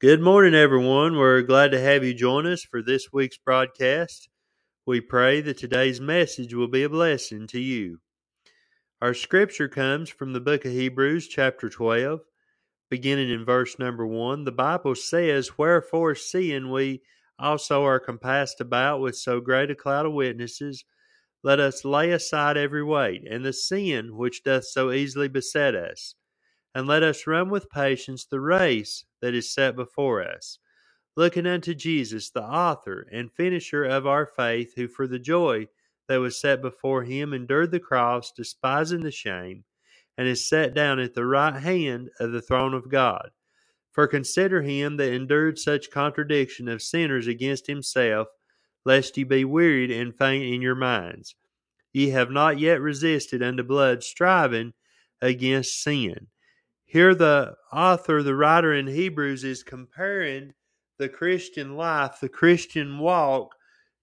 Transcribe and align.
Good 0.00 0.22
morning, 0.22 0.54
everyone. 0.54 1.18
We're 1.18 1.42
glad 1.42 1.72
to 1.72 1.78
have 1.78 2.02
you 2.02 2.14
join 2.14 2.46
us 2.46 2.64
for 2.64 2.80
this 2.80 3.12
week's 3.12 3.36
broadcast. 3.36 4.30
We 4.86 5.02
pray 5.02 5.42
that 5.42 5.58
today's 5.58 6.00
message 6.00 6.54
will 6.54 6.68
be 6.68 6.84
a 6.84 6.88
blessing 6.88 7.46
to 7.48 7.60
you. 7.60 7.98
Our 9.02 9.12
scripture 9.12 9.68
comes 9.68 10.08
from 10.08 10.32
the 10.32 10.40
book 10.40 10.64
of 10.64 10.72
Hebrews, 10.72 11.28
chapter 11.28 11.68
12, 11.68 12.20
beginning 12.88 13.28
in 13.28 13.44
verse 13.44 13.78
number 13.78 14.06
1. 14.06 14.44
The 14.44 14.52
Bible 14.52 14.94
says, 14.94 15.58
Wherefore, 15.58 16.14
seeing 16.14 16.70
we 16.70 17.02
also 17.38 17.84
are 17.84 18.00
compassed 18.00 18.62
about 18.62 19.02
with 19.02 19.18
so 19.18 19.38
great 19.42 19.70
a 19.70 19.74
cloud 19.74 20.06
of 20.06 20.14
witnesses, 20.14 20.82
let 21.42 21.60
us 21.60 21.84
lay 21.84 22.10
aside 22.10 22.56
every 22.56 22.82
weight 22.82 23.28
and 23.30 23.44
the 23.44 23.52
sin 23.52 24.16
which 24.16 24.44
doth 24.44 24.64
so 24.64 24.92
easily 24.92 25.28
beset 25.28 25.74
us 25.74 26.14
and 26.74 26.86
let 26.86 27.02
us 27.02 27.26
run 27.26 27.50
with 27.50 27.70
patience 27.70 28.24
the 28.24 28.40
race 28.40 29.04
that 29.20 29.34
is 29.34 29.52
set 29.52 29.74
before 29.74 30.22
us, 30.22 30.58
looking 31.16 31.46
unto 31.46 31.74
Jesus, 31.74 32.30
the 32.30 32.42
author 32.42 33.06
and 33.12 33.32
finisher 33.32 33.84
of 33.84 34.06
our 34.06 34.26
faith, 34.26 34.74
who 34.76 34.88
for 34.88 35.06
the 35.06 35.18
joy 35.18 35.66
that 36.08 36.20
was 36.20 36.40
set 36.40 36.62
before 36.62 37.04
him 37.04 37.32
endured 37.32 37.70
the 37.70 37.80
cross, 37.80 38.32
despising 38.32 39.02
the 39.02 39.10
shame, 39.10 39.64
and 40.16 40.28
is 40.28 40.48
set 40.48 40.74
down 40.74 40.98
at 40.98 41.14
the 41.14 41.26
right 41.26 41.56
hand 41.56 42.10
of 42.18 42.32
the 42.32 42.42
throne 42.42 42.74
of 42.74 42.90
God. 42.90 43.30
For 43.92 44.06
consider 44.06 44.62
him 44.62 44.96
that 44.98 45.12
endured 45.12 45.58
such 45.58 45.90
contradiction 45.90 46.68
of 46.68 46.82
sinners 46.82 47.26
against 47.26 47.66
himself, 47.66 48.28
lest 48.84 49.16
ye 49.16 49.24
be 49.24 49.44
wearied 49.44 49.90
and 49.90 50.16
faint 50.16 50.44
in 50.44 50.62
your 50.62 50.74
minds. 50.74 51.34
Ye 51.92 52.10
have 52.10 52.30
not 52.30 52.58
yet 52.58 52.80
resisted 52.80 53.42
unto 53.42 53.62
blood, 53.62 54.02
striving 54.02 54.74
against 55.20 55.82
sin. 55.82 56.28
Here, 56.90 57.14
the 57.14 57.54
author, 57.72 58.20
the 58.20 58.34
writer 58.34 58.74
in 58.74 58.88
Hebrews, 58.88 59.44
is 59.44 59.62
comparing 59.62 60.54
the 60.98 61.08
Christian 61.08 61.76
life, 61.76 62.18
the 62.20 62.28
Christian 62.28 62.98
walk, 62.98 63.54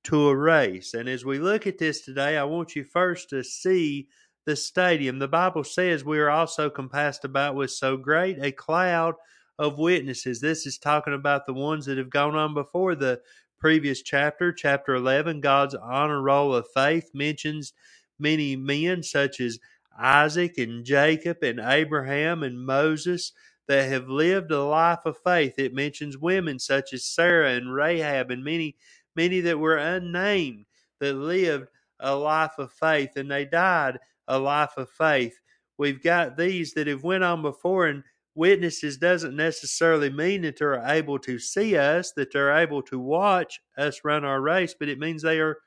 to 0.05 0.29
a 0.29 0.35
race. 0.37 0.93
And 0.93 1.09
as 1.09 1.25
we 1.25 1.37
look 1.37 1.67
at 1.67 1.79
this 1.79 1.99
today, 1.99 2.37
I 2.37 2.45
want 2.45 2.77
you 2.77 2.85
first 2.85 3.29
to 3.31 3.43
see 3.43 4.07
the 4.45 4.55
stadium. 4.55 5.19
The 5.19 5.27
Bible 5.27 5.65
says 5.65 6.05
we 6.05 6.17
are 6.17 6.29
also 6.29 6.69
compassed 6.69 7.25
about 7.25 7.55
with 7.55 7.71
so 7.71 7.97
great 7.97 8.37
a 8.41 8.53
cloud 8.53 9.15
of 9.59 9.77
witnesses. 9.77 10.39
This 10.39 10.65
is 10.65 10.77
talking 10.77 11.13
about 11.13 11.45
the 11.45 11.53
ones 11.53 11.87
that 11.87 11.97
have 11.97 12.09
gone 12.09 12.37
on 12.37 12.53
before 12.53 12.95
the 12.95 13.19
previous 13.59 14.01
chapter. 14.01 14.53
Chapter 14.53 14.95
11, 14.95 15.41
God's 15.41 15.75
honor 15.75 16.21
roll 16.21 16.55
of 16.55 16.65
faith 16.73 17.09
mentions 17.13 17.73
many 18.17 18.55
men 18.55 19.03
such 19.03 19.41
as 19.41 19.59
Isaac 19.97 20.57
and 20.57 20.85
Jacob 20.85 21.43
and 21.43 21.59
Abraham 21.59 22.43
and 22.43 22.65
Moses 22.65 23.31
that 23.67 23.89
have 23.89 24.09
lived 24.09 24.51
a 24.51 24.63
life 24.63 25.05
of 25.05 25.17
faith. 25.23 25.55
It 25.57 25.73
mentions 25.73 26.17
women 26.17 26.59
such 26.59 26.93
as 26.93 27.05
Sarah 27.05 27.51
and 27.51 27.73
Rahab 27.73 28.31
and 28.31 28.43
many, 28.43 28.75
many 29.15 29.41
that 29.41 29.59
were 29.59 29.77
unnamed 29.77 30.65
that 30.99 31.13
lived 31.13 31.67
a 31.99 32.15
life 32.15 32.57
of 32.57 32.71
faith 32.71 33.11
and 33.15 33.29
they 33.29 33.45
died 33.45 33.97
a 34.27 34.39
life 34.39 34.71
of 34.77 34.89
faith. 34.89 35.37
We've 35.77 36.01
got 36.01 36.37
these 36.37 36.73
that 36.73 36.87
have 36.87 37.03
went 37.03 37.23
on 37.23 37.41
before 37.41 37.87
and 37.87 38.03
witnesses 38.35 38.97
doesn't 38.97 39.35
necessarily 39.35 40.11
mean 40.11 40.43
that 40.43 40.57
they're 40.57 40.83
able 40.85 41.17
to 41.19 41.39
see 41.39 41.75
us, 41.75 42.11
that 42.13 42.31
they're 42.31 42.55
able 42.55 42.83
to 42.83 42.99
watch 42.99 43.59
us 43.77 44.01
run 44.03 44.23
our 44.23 44.41
race, 44.41 44.75
but 44.79 44.89
it 44.89 44.99
means 44.99 45.21
they 45.23 45.39
are 45.39 45.57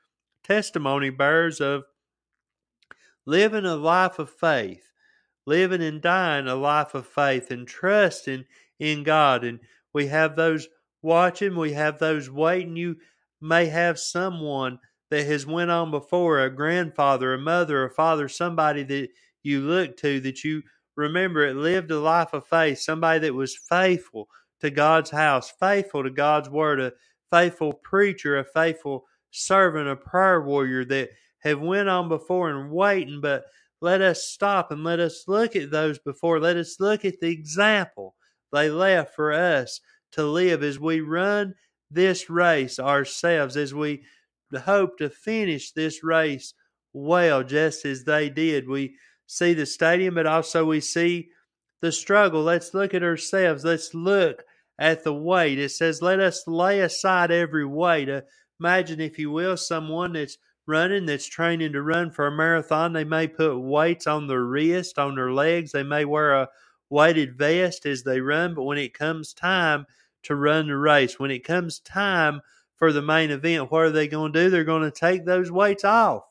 testimony 0.43 1.09
bearers 1.09 1.59
of 1.59 1.83
living 3.25 3.65
a 3.65 3.75
life 3.75 4.19
of 4.19 4.29
faith, 4.29 4.91
living 5.45 5.81
and 5.81 6.01
dying 6.01 6.47
a 6.47 6.55
life 6.55 6.93
of 6.93 7.05
faith 7.05 7.51
and 7.51 7.67
trusting 7.67 8.45
in 8.79 9.03
God. 9.03 9.43
And 9.43 9.59
we 9.93 10.07
have 10.07 10.35
those 10.35 10.67
watching, 11.01 11.55
we 11.55 11.73
have 11.73 11.99
those 11.99 12.29
waiting. 12.29 12.75
You 12.75 12.97
may 13.39 13.65
have 13.67 13.99
someone 13.99 14.79
that 15.09 15.25
has 15.25 15.45
went 15.45 15.71
on 15.71 15.91
before, 15.91 16.39
a 16.39 16.49
grandfather, 16.49 17.33
a 17.33 17.37
mother, 17.37 17.83
a 17.83 17.89
father, 17.89 18.29
somebody 18.29 18.83
that 18.83 19.09
you 19.43 19.61
look 19.61 19.97
to 19.97 20.19
that 20.21 20.43
you 20.43 20.63
remember 20.95 21.45
it 21.45 21.55
lived 21.55 21.91
a 21.91 21.99
life 21.99 22.33
of 22.33 22.45
faith, 22.47 22.79
somebody 22.79 23.19
that 23.19 23.33
was 23.33 23.57
faithful 23.69 24.27
to 24.61 24.69
God's 24.69 25.09
house, 25.09 25.51
faithful 25.59 26.03
to 26.03 26.09
God's 26.09 26.49
word, 26.49 26.79
a 26.79 26.93
faithful 27.31 27.73
preacher, 27.73 28.37
a 28.37 28.45
faithful 28.45 29.05
servant, 29.31 29.87
a 29.87 29.95
prayer 29.95 30.41
warrior 30.41 30.85
that 30.85 31.09
have 31.43 31.59
went 31.59 31.89
on 31.89 32.09
before 32.09 32.49
and 32.49 32.71
waiting, 32.71 33.19
but 33.21 33.45
let 33.81 34.01
us 34.01 34.23
stop 34.23 34.71
and 34.71 34.83
let 34.83 34.99
us 34.99 35.23
look 35.27 35.55
at 35.55 35.71
those 35.71 35.97
before. 35.99 36.39
Let 36.39 36.57
us 36.57 36.79
look 36.79 37.03
at 37.03 37.19
the 37.19 37.29
example 37.29 38.15
they 38.51 38.69
left 38.69 39.15
for 39.15 39.31
us 39.31 39.79
to 40.13 40.23
live 40.23 40.63
as 40.63 40.79
we 40.79 41.01
run 41.01 41.55
this 41.89 42.29
race 42.29 42.79
ourselves, 42.79 43.57
as 43.57 43.73
we 43.73 44.03
hope 44.65 44.97
to 44.97 45.09
finish 45.09 45.71
this 45.71 46.03
race 46.03 46.53
well, 46.93 47.43
just 47.43 47.85
as 47.85 48.03
they 48.03 48.29
did. 48.29 48.67
We 48.67 48.95
see 49.25 49.53
the 49.53 49.65
stadium, 49.65 50.15
but 50.15 50.27
also 50.27 50.65
we 50.65 50.81
see 50.81 51.29
the 51.81 51.91
struggle. 51.91 52.43
Let's 52.43 52.73
look 52.73 52.93
at 52.93 53.03
ourselves. 53.03 53.63
Let's 53.63 53.93
look 53.93 54.43
at 54.77 55.03
the 55.03 55.13
weight. 55.13 55.59
It 55.59 55.69
says, 55.69 56.01
Let 56.01 56.19
us 56.19 56.43
lay 56.47 56.81
aside 56.81 57.31
every 57.31 57.65
weight. 57.65 58.09
Imagine, 58.59 58.99
if 58.99 59.17
you 59.17 59.31
will, 59.31 59.57
someone 59.57 60.13
that's 60.13 60.37
running 60.67 61.05
that's 61.05 61.27
training 61.27 61.73
to 61.73 61.81
run 61.81 62.11
for 62.11 62.27
a 62.27 62.31
marathon. 62.31 62.93
They 62.93 63.03
may 63.03 63.27
put 63.27 63.59
weights 63.59 64.07
on 64.07 64.27
their 64.27 64.43
wrist, 64.43 64.99
on 64.99 65.15
their 65.15 65.31
legs. 65.31 65.71
They 65.71 65.83
may 65.83 66.05
wear 66.05 66.33
a 66.33 66.49
weighted 66.89 67.37
vest 67.37 67.85
as 67.85 68.03
they 68.03 68.21
run. 68.21 68.53
But 68.53 68.63
when 68.63 68.77
it 68.77 68.93
comes 68.93 69.33
time 69.33 69.85
to 70.23 70.35
run 70.35 70.67
the 70.67 70.77
race, 70.77 71.19
when 71.19 71.31
it 71.31 71.43
comes 71.43 71.79
time 71.79 72.41
for 72.75 72.91
the 72.91 73.01
main 73.01 73.31
event, 73.31 73.71
what 73.71 73.83
are 73.83 73.91
they 73.91 74.07
going 74.07 74.33
to 74.33 74.43
do? 74.43 74.49
They're 74.49 74.63
going 74.63 74.83
to 74.83 74.91
take 74.91 75.25
those 75.25 75.51
weights 75.51 75.83
off. 75.83 76.23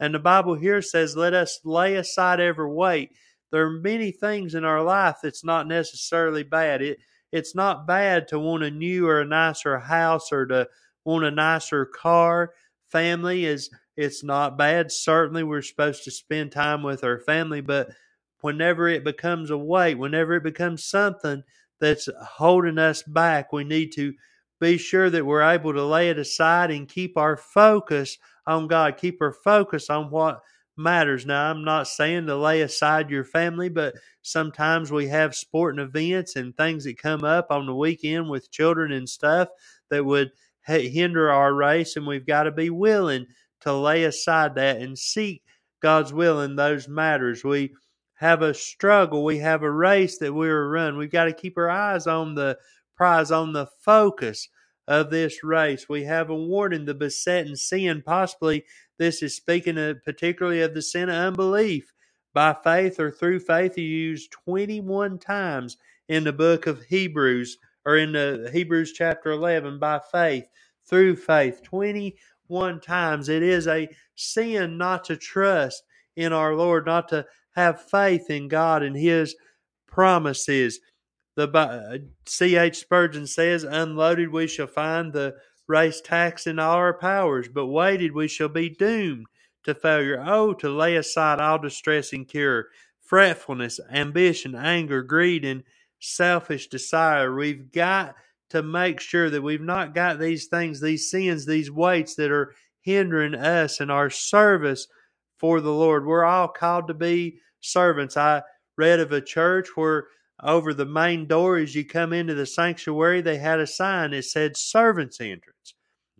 And 0.00 0.14
the 0.14 0.18
Bible 0.18 0.54
here 0.54 0.82
says, 0.82 1.16
let 1.16 1.34
us 1.34 1.60
lay 1.64 1.94
aside 1.94 2.40
every 2.40 2.70
weight. 2.70 3.10
There 3.50 3.66
are 3.66 3.70
many 3.70 4.10
things 4.10 4.54
in 4.54 4.64
our 4.64 4.82
life 4.82 5.18
that's 5.22 5.44
not 5.44 5.68
necessarily 5.68 6.42
bad. 6.42 6.82
It, 6.82 6.98
it's 7.30 7.54
not 7.54 7.86
bad 7.86 8.28
to 8.28 8.38
want 8.38 8.62
a 8.62 8.70
new 8.70 9.06
or 9.06 9.20
a 9.20 9.26
nicer 9.26 9.78
house 9.78 10.32
or 10.32 10.46
to 10.46 10.68
want 11.04 11.24
a 11.24 11.30
nicer 11.30 11.86
car 11.86 12.52
family 12.92 13.46
is 13.46 13.70
it's 13.96 14.22
not 14.22 14.56
bad. 14.56 14.92
Certainly, 14.92 15.42
we're 15.44 15.62
supposed 15.62 16.04
to 16.04 16.10
spend 16.10 16.52
time 16.52 16.82
with 16.82 17.02
our 17.02 17.18
family, 17.18 17.60
but 17.60 17.88
whenever 18.40 18.88
it 18.88 19.04
becomes 19.04 19.50
a 19.50 19.58
weight, 19.58 19.98
whenever 19.98 20.34
it 20.34 20.44
becomes 20.44 20.84
something 20.84 21.42
that's 21.80 22.08
holding 22.36 22.78
us 22.78 23.02
back, 23.02 23.52
we 23.52 23.64
need 23.64 23.92
to 23.94 24.14
be 24.60 24.78
sure 24.78 25.10
that 25.10 25.26
we're 25.26 25.42
able 25.42 25.72
to 25.72 25.84
lay 25.84 26.08
it 26.08 26.18
aside 26.18 26.70
and 26.70 26.88
keep 26.88 27.16
our 27.16 27.36
focus 27.36 28.18
on 28.46 28.68
God, 28.68 28.96
keep 28.96 29.20
our 29.20 29.32
focus 29.32 29.90
on 29.90 30.10
what 30.10 30.40
matters. 30.76 31.26
Now, 31.26 31.50
I'm 31.50 31.64
not 31.64 31.88
saying 31.88 32.26
to 32.26 32.36
lay 32.36 32.62
aside 32.62 33.10
your 33.10 33.24
family, 33.24 33.68
but 33.68 33.94
sometimes 34.22 34.92
we 34.92 35.08
have 35.08 35.34
sporting 35.34 35.84
events 35.84 36.36
and 36.36 36.56
things 36.56 36.84
that 36.84 36.98
come 36.98 37.24
up 37.24 37.48
on 37.50 37.66
the 37.66 37.74
weekend 37.74 38.30
with 38.30 38.50
children 38.50 38.92
and 38.92 39.08
stuff 39.08 39.48
that 39.90 40.04
would 40.04 40.30
hinder 40.64 41.30
our 41.30 41.52
race, 41.54 41.96
and 41.96 42.06
we've 42.06 42.26
got 42.26 42.44
to 42.44 42.52
be 42.52 42.70
willing 42.70 43.26
to 43.60 43.72
lay 43.72 44.04
aside 44.04 44.54
that 44.56 44.80
and 44.80 44.98
seek 44.98 45.42
God's 45.80 46.12
will 46.12 46.40
in 46.40 46.56
those 46.56 46.88
matters. 46.88 47.44
We 47.44 47.74
have 48.14 48.42
a 48.42 48.54
struggle, 48.54 49.24
we 49.24 49.38
have 49.38 49.62
a 49.62 49.70
race 49.70 50.18
that 50.18 50.32
we're 50.32 50.68
run. 50.68 50.96
We've 50.96 51.10
got 51.10 51.24
to 51.24 51.32
keep 51.32 51.58
our 51.58 51.70
eyes 51.70 52.06
on 52.06 52.34
the 52.34 52.56
prize, 52.96 53.32
on 53.32 53.52
the 53.52 53.66
focus 53.84 54.48
of 54.86 55.10
this 55.10 55.42
race. 55.42 55.88
We 55.88 56.04
have 56.04 56.30
a 56.30 56.34
warning, 56.34 56.84
the 56.84 56.94
besetting 56.94 57.56
sin. 57.56 58.02
Possibly 58.04 58.64
this 58.98 59.22
is 59.22 59.36
speaking 59.36 59.78
of, 59.78 60.02
particularly 60.04 60.60
of 60.62 60.74
the 60.74 60.82
sin 60.82 61.08
of 61.08 61.14
unbelief. 61.14 61.92
By 62.34 62.56
faith 62.64 62.98
or 62.98 63.10
through 63.10 63.40
faith, 63.40 63.74
he 63.74 63.82
used 63.82 64.30
21 64.30 65.18
times 65.18 65.76
in 66.08 66.24
the 66.24 66.32
book 66.32 66.66
of 66.66 66.82
Hebrews 66.82 67.58
or 67.84 67.96
in 67.96 68.12
the 68.12 68.50
Hebrews 68.52 68.92
chapter 68.92 69.32
11 69.32 69.78
by 69.78 70.00
faith, 70.10 70.44
through 70.88 71.16
faith, 71.16 71.62
21 71.62 72.80
times. 72.80 73.28
It 73.28 73.42
is 73.42 73.66
a 73.66 73.88
sin 74.14 74.78
not 74.78 75.04
to 75.04 75.16
trust 75.16 75.82
in 76.16 76.32
our 76.32 76.54
Lord, 76.54 76.86
not 76.86 77.08
to 77.08 77.26
have 77.52 77.82
faith 77.82 78.30
in 78.30 78.48
God 78.48 78.82
and 78.82 78.96
His 78.96 79.34
promises. 79.86 80.80
The 81.34 82.04
C.H. 82.26 82.72
Uh, 82.72 82.76
Spurgeon 82.76 83.26
says, 83.26 83.64
Unloaded 83.64 84.30
we 84.30 84.46
shall 84.46 84.66
find 84.66 85.12
the 85.12 85.34
race 85.66 86.00
taxing 86.02 86.58
all 86.58 86.74
our 86.74 86.98
powers, 86.98 87.48
but 87.48 87.66
weighted 87.66 88.12
we 88.12 88.28
shall 88.28 88.48
be 88.48 88.68
doomed 88.68 89.26
to 89.64 89.74
failure. 89.74 90.22
Oh, 90.26 90.52
to 90.54 90.68
lay 90.68 90.96
aside 90.96 91.40
all 91.40 91.58
distress 91.58 92.12
and 92.12 92.28
cure, 92.28 92.66
fretfulness, 93.00 93.80
ambition, 93.90 94.54
anger, 94.54 95.02
greed, 95.02 95.44
and 95.44 95.62
selfish 96.02 96.68
desire. 96.68 97.34
We've 97.34 97.70
got 97.72 98.16
to 98.50 98.62
make 98.62 99.00
sure 99.00 99.30
that 99.30 99.42
we've 99.42 99.62
not 99.62 99.94
got 99.94 100.18
these 100.18 100.46
things, 100.46 100.80
these 100.80 101.08
sins, 101.10 101.46
these 101.46 101.70
weights 101.70 102.16
that 102.16 102.30
are 102.30 102.54
hindering 102.82 103.34
us 103.34 103.80
in 103.80 103.90
our 103.90 104.10
service 104.10 104.86
for 105.38 105.60
the 105.60 105.72
Lord. 105.72 106.04
We're 106.04 106.24
all 106.24 106.48
called 106.48 106.88
to 106.88 106.94
be 106.94 107.38
servants. 107.60 108.16
I 108.16 108.42
read 108.76 109.00
of 109.00 109.12
a 109.12 109.20
church 109.20 109.68
where 109.74 110.06
over 110.42 110.74
the 110.74 110.84
main 110.84 111.26
door 111.26 111.56
as 111.56 111.74
you 111.74 111.84
come 111.84 112.12
into 112.12 112.34
the 112.34 112.46
sanctuary, 112.46 113.20
they 113.20 113.38
had 113.38 113.60
a 113.60 113.66
sign 113.66 114.10
that 114.10 114.24
said 114.24 114.56
servants 114.56 115.20
entrance. 115.20 115.74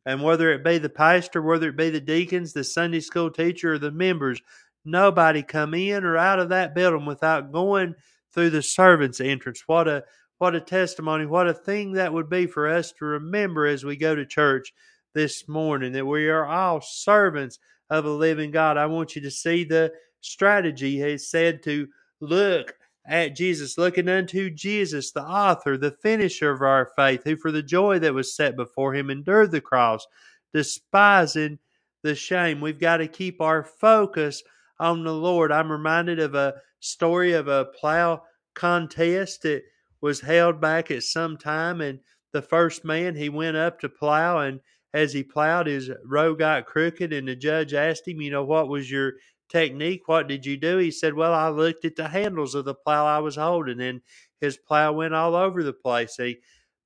And 0.06 0.22
whether 0.22 0.52
it 0.52 0.64
be 0.64 0.78
the 0.78 0.88
pastor, 0.88 1.42
whether 1.42 1.68
it 1.68 1.76
be 1.76 1.90
the 1.90 2.00
deacons, 2.00 2.52
the 2.52 2.64
Sunday 2.64 3.00
school 3.00 3.30
teacher, 3.30 3.74
or 3.74 3.78
the 3.78 3.90
members, 3.90 4.40
nobody 4.84 5.42
come 5.42 5.74
in 5.74 6.04
or 6.04 6.16
out 6.16 6.38
of 6.38 6.48
that 6.48 6.74
building 6.74 7.06
without 7.06 7.52
going 7.52 7.94
through 8.32 8.50
the 8.50 8.62
servants 8.62 9.20
entrance. 9.20 9.62
What 9.66 9.88
a 9.88 10.04
what 10.38 10.54
a 10.56 10.60
testimony, 10.60 11.24
what 11.24 11.46
a 11.46 11.54
thing 11.54 11.92
that 11.92 12.12
would 12.12 12.28
be 12.28 12.46
for 12.46 12.66
us 12.66 12.92
to 12.98 13.04
remember 13.04 13.64
as 13.64 13.84
we 13.84 13.96
go 13.96 14.14
to 14.14 14.26
church 14.26 14.72
this 15.14 15.48
morning 15.48 15.92
that 15.92 16.06
we 16.06 16.28
are 16.28 16.46
all 16.46 16.80
servants 16.80 17.58
of 17.90 18.04
a 18.04 18.10
living 18.10 18.50
God. 18.50 18.76
I 18.76 18.86
want 18.86 19.14
you 19.14 19.22
to 19.22 19.30
see 19.30 19.62
the 19.62 19.92
strategy. 20.20 21.00
He 21.00 21.18
said 21.18 21.62
to 21.64 21.86
look 22.20 22.74
at 23.06 23.36
Jesus, 23.36 23.78
looking 23.78 24.08
unto 24.08 24.50
Jesus, 24.50 25.12
the 25.12 25.22
author, 25.22 25.76
the 25.76 25.90
finisher 25.90 26.50
of 26.50 26.62
our 26.62 26.90
faith, 26.96 27.22
who 27.24 27.36
for 27.36 27.52
the 27.52 27.62
joy 27.62 27.98
that 27.98 28.14
was 28.14 28.34
set 28.34 28.56
before 28.56 28.94
him 28.94 29.10
endured 29.10 29.50
the 29.50 29.60
cross, 29.60 30.06
despising 30.54 31.58
the 32.02 32.14
shame. 32.14 32.60
We've 32.60 32.80
got 32.80 32.98
to 32.98 33.08
keep 33.08 33.40
our 33.40 33.62
focus 33.62 34.42
on 34.78 35.04
the 35.04 35.12
Lord. 35.12 35.52
I'm 35.52 35.70
reminded 35.70 36.18
of 36.18 36.34
a 36.34 36.54
story 36.80 37.32
of 37.32 37.48
a 37.48 37.66
plow 37.66 38.22
contest 38.54 39.42
that 39.42 39.62
was 40.00 40.20
held 40.20 40.60
back 40.60 40.90
at 40.90 41.02
some 41.02 41.36
time, 41.36 41.80
and 41.80 42.00
the 42.32 42.42
first 42.42 42.84
man 42.84 43.14
he 43.14 43.28
went 43.28 43.56
up 43.56 43.80
to 43.80 43.88
plow, 43.88 44.38
and 44.38 44.60
as 44.94 45.12
he 45.12 45.22
plowed, 45.22 45.66
his 45.66 45.90
row 46.04 46.34
got 46.34 46.66
crooked, 46.66 47.12
and 47.12 47.28
the 47.28 47.36
judge 47.36 47.72
asked 47.72 48.06
him, 48.06 48.20
You 48.20 48.30
know, 48.30 48.44
what 48.44 48.68
was 48.68 48.90
your 48.90 49.14
technique. 49.52 50.08
What 50.08 50.28
did 50.28 50.46
you 50.46 50.56
do? 50.56 50.78
He 50.78 50.90
said, 50.90 51.14
Well, 51.14 51.34
I 51.34 51.48
looked 51.50 51.84
at 51.84 51.96
the 51.96 52.08
handles 52.08 52.54
of 52.54 52.64
the 52.64 52.74
plow 52.74 53.06
I 53.06 53.18
was 53.18 53.36
holding, 53.36 53.80
and 53.80 54.00
his 54.40 54.56
plow 54.56 54.92
went 54.92 55.14
all 55.14 55.36
over 55.36 55.62
the 55.62 55.74
place. 55.74 56.16
He, 56.16 56.38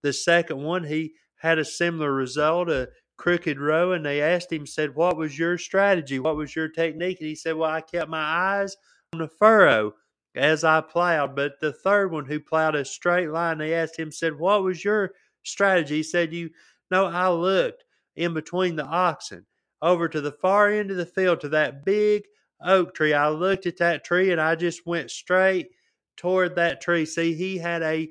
the 0.03 0.13
second 0.13 0.63
one, 0.63 0.85
he 0.85 1.15
had 1.37 1.59
a 1.59 1.65
similar 1.65 2.13
result, 2.13 2.69
a 2.69 2.89
crooked 3.17 3.59
row, 3.59 3.93
and 3.93 4.05
they 4.05 4.23
asked 4.23 4.53
him, 4.53 4.67
said, 4.67 4.95
What 4.95 5.17
was 5.17 5.39
your 5.39 5.59
strategy? 5.59 6.19
What 6.19 6.37
was 6.37 6.55
your 6.55 6.69
technique? 6.69 7.19
And 7.21 7.29
he 7.29 7.35
said, 7.35 7.57
Well, 7.57 7.71
I 7.71 7.81
kept 7.81 8.11
my 8.11 8.23
eyes 8.23 8.77
on 9.13 9.21
the 9.21 9.29
furrow 9.29 9.95
as 10.35 10.65
I 10.65 10.81
plowed. 10.81 11.35
But 11.35 11.61
the 11.61 11.73
third 11.73 12.13
one 12.13 12.27
who 12.27 12.41
plowed 12.41 12.75
a 12.75 12.85
straight 12.85 13.31
line, 13.31 13.59
they 13.59 13.75
asked 13.75 13.99
him, 13.99 14.13
said, 14.13 14.39
What 14.39 14.63
was 14.63 14.85
your 14.85 15.13
strategy? 15.43 15.97
He 15.97 16.03
said, 16.03 16.33
You 16.33 16.51
know, 16.91 17.07
I 17.07 17.29
looked 17.29 17.85
in 18.17 18.35
between 18.35 18.77
the 18.77 18.85
oxen 18.85 19.47
over 19.83 20.09
to 20.09 20.21
the 20.21 20.33
far 20.33 20.71
end 20.71 20.91
of 20.91 20.97
the 20.97 21.07
field 21.07 21.41
to 21.41 21.49
that 21.51 21.85
big 21.85 22.25
oak 22.65 22.95
tree. 22.95 23.13
I 23.13 23.29
looked 23.29 23.67
at 23.67 23.77
that 23.79 24.05
tree 24.05 24.33
and 24.33 24.41
I 24.41 24.55
just 24.55 24.87
went 24.87 25.11
straight 25.11 25.69
toward 26.17 26.57
that 26.57 26.81
tree. 26.81 27.05
See, 27.05 27.35
he 27.35 27.59
had 27.59 27.83
a 27.83 28.09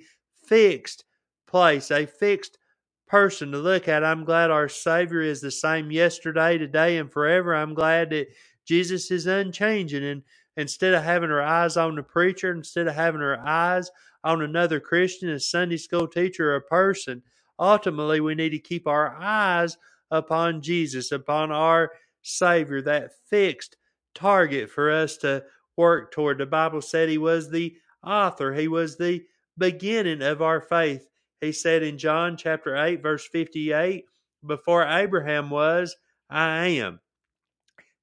fixed 0.48 1.06
place, 1.48 1.92
a 1.92 2.06
fixed 2.06 2.58
person 3.08 3.52
to 3.52 3.58
look 3.58 3.88
at. 3.88 4.04
I'm 4.04 4.26
glad 4.26 4.52
our 4.52 4.70
Savior 4.70 5.22
is 5.22 5.42
the 5.42 5.52
same 5.52 5.92
yesterday, 5.92 6.58
today, 6.58 6.98
and 6.98 7.12
forever. 7.12 7.56
I'm 7.56 7.74
glad 7.74 8.10
that 8.10 8.28
Jesus 8.66 9.12
is 9.12 9.28
unchanging. 9.28 10.04
And 10.04 10.24
instead 10.58 10.94
of 10.94 11.04
having 11.04 11.32
our 11.32 11.42
eyes 11.42 11.78
on 11.78 11.96
the 11.96 12.04
preacher, 12.04 12.52
instead 12.52 12.88
of 12.88 12.96
having 12.96 13.22
our 13.22 13.40
eyes 13.46 13.90
on 14.24 14.42
another 14.42 14.80
Christian, 14.80 15.30
a 15.30 15.40
Sunday 15.40 15.78
school 15.78 16.08
teacher, 16.08 16.52
or 16.52 16.56
a 16.56 16.62
person, 16.62 17.22
ultimately 17.60 18.20
we 18.20 18.36
need 18.36 18.50
to 18.50 18.60
keep 18.60 18.88
our 18.88 19.16
eyes 19.20 19.78
upon 20.12 20.62
Jesus, 20.62 21.12
upon 21.12 21.52
our 21.52 21.92
Savior, 22.22 22.82
that 22.82 23.12
fixed 23.30 23.78
target 24.16 24.70
for 24.70 24.90
us 24.90 25.18
to 25.18 25.44
work 25.78 26.12
toward. 26.12 26.40
The 26.40 26.46
Bible 26.46 26.82
said 26.82 27.10
he 27.10 27.18
was 27.18 27.50
the 27.50 27.76
author, 28.04 28.54
he 28.54 28.68
was 28.68 28.98
the 28.98 29.24
beginning 29.58 30.22
of 30.22 30.42
our 30.42 30.62
faith. 30.62 31.08
He 31.42 31.52
said 31.52 31.84
in 31.84 31.98
John 31.98 32.38
chapter 32.38 32.76
8, 32.76 33.02
verse 33.04 33.28
58, 33.28 34.06
Before 34.46 34.86
Abraham 34.88 35.50
was, 35.50 35.96
I 36.30 36.68
am. 36.68 37.00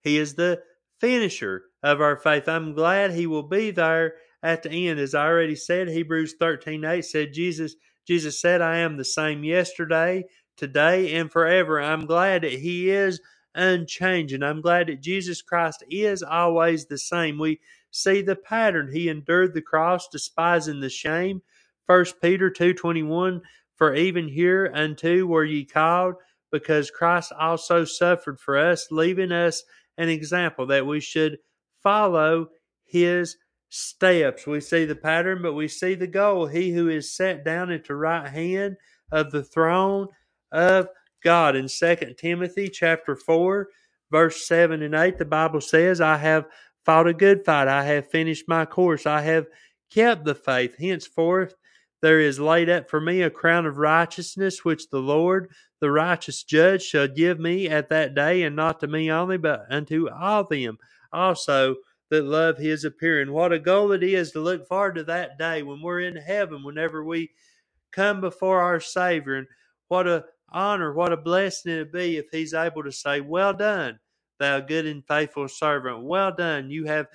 He 0.02 0.18
is 0.18 0.34
the 0.34 0.62
finisher 1.00 1.64
of 1.82 2.00
our 2.00 2.16
faith. 2.16 2.48
I'm 2.48 2.74
glad 2.74 3.12
he 3.12 3.26
will 3.26 3.44
be 3.44 3.70
there 3.70 4.14
at 4.42 4.62
the 4.62 4.88
end. 4.88 5.00
As 5.00 5.14
I 5.14 5.26
already 5.26 5.56
said, 5.56 5.88
Hebrews 5.88 6.34
13 6.38 6.84
8 6.84 7.04
said, 7.04 7.32
Jesus, 7.32 7.76
Jesus 8.06 8.40
said, 8.40 8.60
I 8.62 8.78
am 8.78 8.96
the 8.96 9.04
same 9.04 9.44
yesterday, 9.44 10.24
today, 10.56 11.14
and 11.14 11.30
forever. 11.30 11.80
I'm 11.80 12.06
glad 12.06 12.42
that 12.42 12.52
he 12.52 12.90
is 12.90 13.20
unchanging. 13.54 14.42
I'm 14.42 14.60
glad 14.62 14.88
that 14.88 15.02
Jesus 15.02 15.42
Christ 15.42 15.84
is 15.90 16.22
always 16.22 16.86
the 16.86 16.98
same. 16.98 17.38
We 17.38 17.60
see 17.90 18.22
the 18.22 18.36
pattern. 18.36 18.90
He 18.92 19.08
endured 19.08 19.54
the 19.54 19.62
cross, 19.62 20.08
despising 20.08 20.80
the 20.80 20.90
shame. 20.90 21.42
First 21.86 22.20
Peter 22.20 22.50
two 22.50 22.74
twenty 22.74 23.02
one. 23.02 23.42
For 23.76 23.94
even 23.94 24.28
here 24.28 24.70
unto 24.72 25.26
were 25.26 25.44
ye 25.44 25.64
called, 25.64 26.14
because 26.52 26.90
Christ 26.90 27.32
also 27.36 27.84
suffered 27.84 28.38
for 28.38 28.56
us, 28.56 28.86
leaving 28.92 29.32
us 29.32 29.64
an 29.98 30.08
example 30.08 30.66
that 30.66 30.86
we 30.86 31.00
should 31.00 31.38
follow 31.82 32.48
his 32.84 33.36
steps. 33.70 34.46
We 34.46 34.60
see 34.60 34.84
the 34.84 34.94
pattern, 34.94 35.42
but 35.42 35.54
we 35.54 35.66
see 35.66 35.94
the 35.94 36.06
goal. 36.06 36.46
He 36.46 36.70
who 36.70 36.90
is 36.90 37.10
set 37.10 37.44
down 37.44 37.72
at 37.72 37.86
the 37.86 37.96
right 37.96 38.28
hand 38.28 38.76
of 39.10 39.32
the 39.32 39.42
throne 39.42 40.06
of 40.52 40.88
God. 41.24 41.56
In 41.56 41.66
2 41.66 41.96
Timothy 42.16 42.68
chapter 42.68 43.16
4, 43.16 43.68
verse 44.12 44.46
7 44.46 44.82
and 44.82 44.94
8, 44.94 45.18
the 45.18 45.24
Bible 45.24 45.60
says, 45.60 46.00
I 46.00 46.18
have 46.18 46.46
fought 46.84 47.08
a 47.08 47.14
good 47.14 47.44
fight. 47.44 47.66
I 47.66 47.82
have 47.84 48.10
finished 48.10 48.44
my 48.46 48.64
course. 48.64 49.06
I 49.06 49.22
have 49.22 49.46
kept 49.90 50.24
the 50.24 50.34
faith. 50.34 50.76
Henceforth, 50.78 51.54
there 52.02 52.20
is 52.20 52.38
laid 52.40 52.68
up 52.68 52.90
for 52.90 53.00
me 53.00 53.22
a 53.22 53.30
crown 53.30 53.64
of 53.64 53.78
righteousness, 53.78 54.64
which 54.64 54.90
the 54.90 54.98
Lord, 54.98 55.50
the 55.80 55.90
righteous 55.90 56.42
judge, 56.42 56.82
shall 56.82 57.08
give 57.08 57.38
me 57.38 57.68
at 57.68 57.88
that 57.88 58.14
day, 58.14 58.42
and 58.42 58.56
not 58.56 58.80
to 58.80 58.86
me 58.86 59.10
only, 59.10 59.38
but 59.38 59.64
unto 59.70 60.08
all 60.10 60.44
them 60.44 60.78
also 61.12 61.76
that 62.10 62.24
love 62.24 62.58
his 62.58 62.84
appearing. 62.84 63.32
What 63.32 63.52
a 63.52 63.58
goal 63.58 63.92
it 63.92 64.02
is 64.02 64.32
to 64.32 64.40
look 64.40 64.66
forward 64.66 64.96
to 64.96 65.04
that 65.04 65.38
day 65.38 65.62
when 65.62 65.80
we're 65.80 66.00
in 66.00 66.16
heaven, 66.16 66.62
whenever 66.62 67.04
we 67.04 67.30
come 67.92 68.20
before 68.20 68.60
our 68.60 68.80
Savior. 68.80 69.36
And 69.36 69.46
what 69.88 70.06
a 70.06 70.24
honor, 70.52 70.92
what 70.92 71.12
a 71.12 71.16
blessing 71.16 71.72
it'd 71.72 71.92
be 71.92 72.18
if 72.18 72.26
he's 72.30 72.52
able 72.52 72.82
to 72.82 72.92
say, 72.92 73.20
Well 73.20 73.54
done, 73.54 73.98
thou 74.38 74.60
good 74.60 74.86
and 74.86 75.06
faithful 75.06 75.48
servant. 75.48 76.04
Well 76.04 76.34
done. 76.34 76.70
You 76.70 76.84
have 76.86 77.06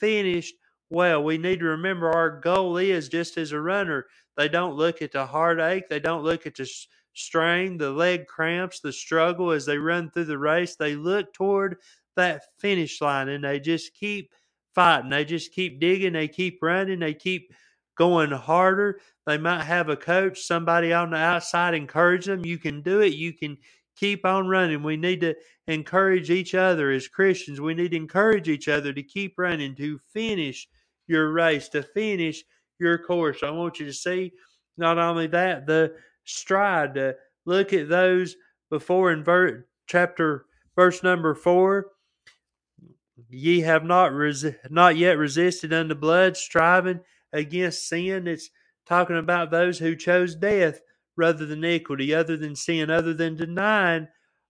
finished 0.00 0.54
well. 0.90 1.22
We 1.22 1.38
need 1.38 1.60
to 1.60 1.66
remember 1.66 2.10
our 2.10 2.40
goal 2.40 2.78
is 2.78 3.08
just 3.08 3.36
as 3.36 3.52
a 3.52 3.60
runner, 3.60 4.06
they 4.38 4.48
don't 4.48 4.76
look 4.76 5.02
at 5.02 5.12
the 5.12 5.26
heartache, 5.26 5.88
they 5.90 5.98
don't 5.98 6.22
look 6.22 6.46
at 6.46 6.54
the 6.54 6.70
strain, 7.12 7.76
the 7.76 7.90
leg 7.90 8.28
cramps, 8.28 8.78
the 8.78 8.92
struggle 8.92 9.50
as 9.50 9.66
they 9.66 9.76
run 9.76 10.10
through 10.10 10.26
the 10.26 10.38
race. 10.38 10.76
They 10.76 10.94
look 10.94 11.34
toward 11.34 11.76
that 12.14 12.44
finish 12.60 13.00
line 13.00 13.28
and 13.28 13.42
they 13.42 13.58
just 13.58 13.94
keep 13.94 14.32
fighting. 14.76 15.10
They 15.10 15.24
just 15.24 15.52
keep 15.52 15.80
digging, 15.80 16.12
they 16.12 16.28
keep 16.28 16.60
running, 16.62 17.00
they 17.00 17.14
keep 17.14 17.52
going 17.96 18.30
harder. 18.30 19.00
They 19.26 19.38
might 19.38 19.64
have 19.64 19.88
a 19.88 19.96
coach, 19.96 20.40
somebody 20.40 20.92
on 20.92 21.10
the 21.10 21.16
outside 21.16 21.74
encourage 21.74 22.26
them. 22.26 22.46
You 22.46 22.58
can 22.58 22.80
do 22.80 23.00
it. 23.00 23.14
You 23.14 23.32
can 23.32 23.58
keep 23.96 24.24
on 24.24 24.46
running. 24.46 24.84
We 24.84 24.96
need 24.96 25.20
to 25.22 25.34
encourage 25.66 26.30
each 26.30 26.54
other 26.54 26.92
as 26.92 27.08
Christians. 27.08 27.60
We 27.60 27.74
need 27.74 27.90
to 27.90 27.96
encourage 27.96 28.48
each 28.48 28.68
other 28.68 28.92
to 28.92 29.02
keep 29.02 29.34
running, 29.36 29.74
to 29.74 29.98
finish 30.12 30.68
your 31.08 31.32
race, 31.32 31.68
to 31.70 31.82
finish 31.82 32.44
your 32.80 32.98
course. 32.98 33.42
I 33.42 33.50
want 33.50 33.80
you 33.80 33.86
to 33.86 33.92
see 33.92 34.32
not 34.78 34.98
only 34.98 35.28
that, 35.28 35.66
the 35.66 35.94
stride, 36.24 36.94
to 36.94 37.16
look 37.46 37.72
at 37.72 37.88
those 37.88 38.36
before 38.70 39.12
in 39.12 39.24
ver- 39.24 39.66
chapter, 39.88 40.46
verse 40.76 41.02
number 41.02 41.34
four. 41.34 41.86
Ye 43.30 43.62
have 43.62 43.84
not 43.84 44.12
resi- 44.12 44.56
not 44.70 44.96
yet 44.96 45.18
resisted 45.18 45.72
unto 45.72 45.94
blood, 45.94 46.36
striving 46.36 47.00
against 47.32 47.88
sin. 47.88 48.28
It's 48.28 48.50
talking 48.86 49.18
about 49.18 49.50
those 49.50 49.78
who 49.80 49.96
chose 49.96 50.34
death 50.36 50.80
rather 51.16 51.46
than 51.46 51.64
iniquity, 51.64 52.14
other 52.14 52.36
than 52.36 52.56
sin, 52.56 52.90
other 52.90 53.14
than 53.14 53.36
denying 53.36 54.08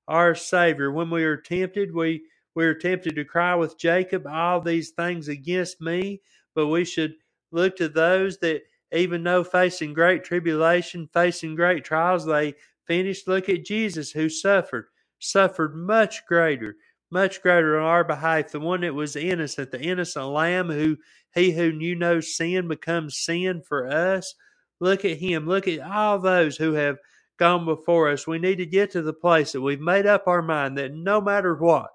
our 0.08 0.34
Savior. 0.34 0.92
When 0.92 1.10
we 1.10 1.24
are 1.24 1.36
tempted, 1.38 1.94
we, 1.94 2.24
we 2.54 2.66
are 2.66 2.74
tempted 2.74 3.16
to 3.16 3.24
cry 3.24 3.54
with 3.56 3.78
Jacob, 3.78 4.26
all 4.26 4.60
these 4.60 4.90
things 4.90 5.28
against 5.28 5.80
me, 5.80 6.22
but 6.54 6.68
we 6.68 6.84
should 6.84 7.14
look 7.50 7.76
to 7.76 7.88
those 7.88 8.38
that 8.38 8.62
even 8.92 9.22
though 9.22 9.44
facing 9.44 9.92
great 9.92 10.24
tribulation, 10.24 11.08
facing 11.12 11.54
great 11.54 11.84
trials, 11.84 12.24
they 12.24 12.54
finished. 12.86 13.28
Look 13.28 13.48
at 13.48 13.64
Jesus 13.64 14.10
who 14.10 14.28
suffered, 14.28 14.86
suffered 15.18 15.74
much 15.76 16.26
greater, 16.26 16.76
much 17.10 17.42
greater 17.42 17.78
on 17.78 17.86
our 17.86 18.04
behalf, 18.04 18.50
the 18.50 18.60
one 18.60 18.80
that 18.80 18.94
was 18.94 19.16
innocent, 19.16 19.70
the 19.70 19.80
innocent 19.80 20.26
lamb 20.26 20.70
who 20.70 20.96
he 21.34 21.52
who 21.52 21.72
knew 21.72 21.94
no 21.94 22.20
sin 22.20 22.68
becomes 22.68 23.18
sin 23.18 23.62
for 23.62 23.86
us. 23.86 24.34
Look 24.80 25.04
at 25.04 25.18
him. 25.18 25.46
Look 25.46 25.68
at 25.68 25.80
all 25.80 26.18
those 26.18 26.56
who 26.56 26.72
have 26.72 26.96
gone 27.38 27.64
before 27.64 28.10
us. 28.10 28.26
We 28.26 28.38
need 28.38 28.56
to 28.56 28.66
get 28.66 28.90
to 28.92 29.02
the 29.02 29.12
place 29.12 29.52
that 29.52 29.60
we've 29.60 29.80
made 29.80 30.06
up 30.06 30.26
our 30.26 30.42
mind 30.42 30.78
that 30.78 30.94
no 30.94 31.20
matter 31.20 31.54
what, 31.54 31.90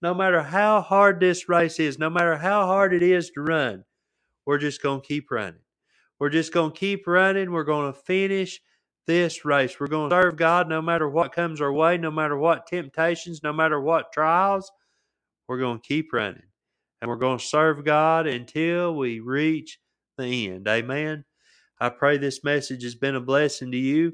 no 0.00 0.14
matter 0.14 0.42
how 0.42 0.80
hard 0.80 1.20
this 1.20 1.48
race 1.48 1.78
is, 1.78 1.98
no 1.98 2.10
matter 2.10 2.36
how 2.36 2.66
hard 2.66 2.92
it 2.92 3.02
is 3.02 3.30
to 3.30 3.40
run, 3.42 3.84
we're 4.46 4.58
just 4.58 4.82
going 4.82 5.00
to 5.00 5.06
keep 5.06 5.30
running. 5.30 5.60
We're 6.18 6.30
just 6.30 6.52
going 6.52 6.72
to 6.72 6.78
keep 6.78 7.06
running. 7.06 7.50
We're 7.50 7.64
going 7.64 7.92
to 7.92 7.98
finish 7.98 8.60
this 9.06 9.44
race. 9.44 9.78
We're 9.80 9.88
going 9.88 10.10
to 10.10 10.16
serve 10.16 10.36
God 10.36 10.68
no 10.68 10.80
matter 10.80 11.08
what 11.08 11.32
comes 11.32 11.60
our 11.60 11.72
way, 11.72 11.98
no 11.98 12.10
matter 12.10 12.36
what 12.36 12.66
temptations, 12.66 13.42
no 13.42 13.52
matter 13.52 13.80
what 13.80 14.12
trials. 14.12 14.70
We're 15.48 15.58
going 15.58 15.80
to 15.80 15.86
keep 15.86 16.12
running. 16.12 16.44
And 17.00 17.08
we're 17.08 17.16
going 17.16 17.38
to 17.38 17.44
serve 17.44 17.84
God 17.84 18.26
until 18.26 18.94
we 18.94 19.18
reach 19.18 19.78
the 20.16 20.48
end. 20.48 20.68
Amen. 20.68 21.24
I 21.80 21.88
pray 21.88 22.16
this 22.16 22.44
message 22.44 22.84
has 22.84 22.94
been 22.94 23.16
a 23.16 23.20
blessing 23.20 23.72
to 23.72 23.78
you. 23.78 24.12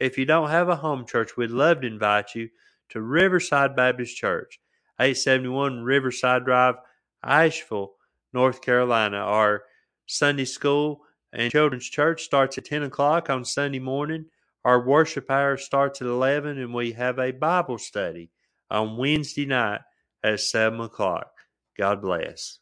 If 0.00 0.18
you 0.18 0.24
don't 0.24 0.50
have 0.50 0.68
a 0.68 0.76
home 0.76 1.06
church, 1.06 1.36
we'd 1.36 1.50
love 1.50 1.82
to 1.82 1.86
invite 1.86 2.34
you 2.34 2.48
to 2.88 3.00
Riverside 3.00 3.76
Baptist 3.76 4.16
Church, 4.16 4.58
871 5.00 5.84
Riverside 5.84 6.44
Drive, 6.44 6.74
Asheville, 7.22 7.92
North 8.34 8.60
Carolina. 8.60 9.18
Our 9.18 9.62
Sunday 10.06 10.44
school 10.44 11.00
and 11.32 11.50
children's 11.50 11.88
church 11.88 12.22
starts 12.22 12.58
at 12.58 12.64
10 12.66 12.82
o'clock 12.82 13.30
on 13.30 13.44
Sunday 13.44 13.78
morning. 13.78 14.26
Our 14.64 14.84
worship 14.84 15.30
hour 15.30 15.56
starts 15.56 16.02
at 16.02 16.08
11, 16.08 16.58
and 16.58 16.74
we 16.74 16.92
have 16.92 17.18
a 17.18 17.30
Bible 17.30 17.78
study 17.78 18.30
on 18.70 18.96
Wednesday 18.96 19.46
night 19.46 19.80
at 20.22 20.40
7 20.40 20.80
o'clock. 20.80 21.30
God 21.78 22.02
bless. 22.02 22.58